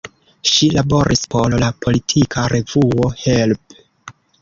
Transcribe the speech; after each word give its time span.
Ŝi 0.51 0.69
laboris 0.77 1.21
por 1.35 1.57
la 1.65 1.69
politika 1.87 2.49
revuo 2.57 3.15
"Help! 3.25 3.81